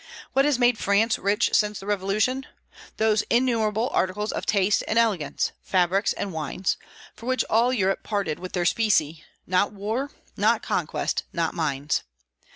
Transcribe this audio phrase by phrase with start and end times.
[0.33, 2.47] What has made France rich since the Revolution?
[2.97, 6.75] Those innumerable articles of taste and elegance fabrics and wines
[7.13, 12.01] for which all Europe parted with their specie; not war, not conquest, not mines.